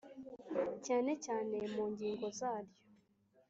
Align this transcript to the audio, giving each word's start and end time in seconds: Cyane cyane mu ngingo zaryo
Cyane 0.85 1.11
cyane 1.25 1.57
mu 1.73 1.83
ngingo 1.91 2.25
zaryo 2.39 2.79